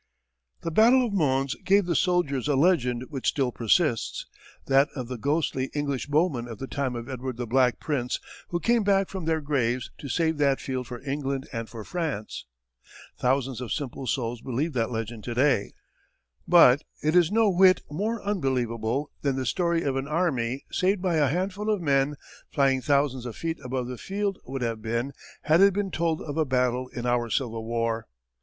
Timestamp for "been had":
24.81-25.61